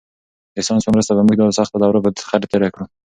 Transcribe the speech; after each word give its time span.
د 0.55 0.57
ساینس 0.67 0.83
په 0.85 0.91
مرسته 0.95 1.11
به 1.17 1.25
موږ 1.27 1.35
دا 1.39 1.55
سخته 1.59 1.77
دوره 1.79 1.99
په 2.03 2.09
خیر 2.29 2.39
سره 2.41 2.49
تېره 2.51 2.69
کړو. 2.73 2.85